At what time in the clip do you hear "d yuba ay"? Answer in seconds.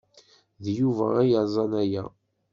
0.63-1.29